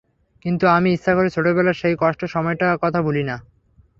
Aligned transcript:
কিন্তু 0.45 0.65
আমি 0.67 0.89
ইচ্ছা 0.93 1.11
করে 1.15 1.29
ছোটবেলার 1.29 1.79
সেই 1.81 1.95
কষ্টের 1.99 2.29
সময়টার 2.29 2.81
কথা 2.83 2.99
ভুলি 3.01 3.23
না। 3.23 3.35